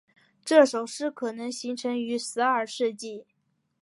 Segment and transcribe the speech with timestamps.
[0.43, 3.27] 这首诗可能形成于十二世纪。